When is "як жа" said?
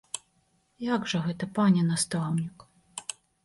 0.85-1.21